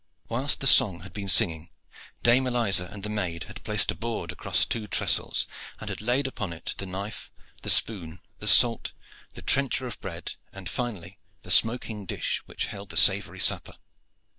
[0.29, 1.69] Whilst the song had been singing
[2.23, 5.45] Dame Eliza and the maid had placed a board across two trestles,
[5.79, 7.31] and had laid upon it the knife,
[7.61, 8.93] the spoon, the salt,
[9.35, 13.75] the tranchoir of bread, and finally the smoking dish which held the savory supper.